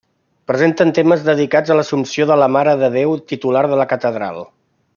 [0.51, 4.43] Presenten temes dedicats a l'Assumpció de la Mare de Déu, titular de la Catedral.